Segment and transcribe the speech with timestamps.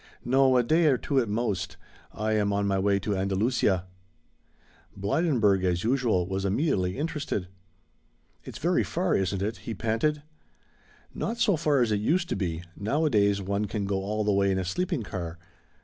[0.25, 1.77] "No, a day or two at most;
[2.11, 3.85] I am on my way to Andalucia."
[4.97, 7.49] Blydenburg, as usual, was immediately interested.
[8.43, 10.23] "It's very far, isn't it?" he panted.
[11.13, 12.63] "Not so far as it used to be.
[12.75, 15.37] Nowadays one can go all the way in a sleeping car.